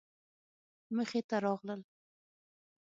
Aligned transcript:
مخې 0.95 1.19
ته 1.29 1.35
راغلل. 1.45 1.81